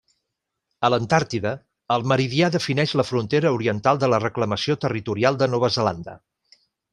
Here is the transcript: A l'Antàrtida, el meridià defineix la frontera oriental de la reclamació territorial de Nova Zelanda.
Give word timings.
A 0.87 0.89
l'Antàrtida, 0.91 1.51
el 1.95 2.07
meridià 2.11 2.49
defineix 2.55 2.93
la 3.01 3.05
frontera 3.09 3.51
oriental 3.59 4.01
de 4.05 4.09
la 4.15 4.21
reclamació 4.25 4.77
territorial 4.87 5.39
de 5.43 5.51
Nova 5.57 5.71
Zelanda. 5.77 6.19